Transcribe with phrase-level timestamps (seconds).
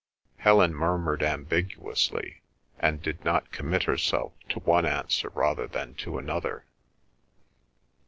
[0.37, 2.41] Helen murmured ambiguously,
[2.79, 6.65] and did not commit herself to one answer rather than to another.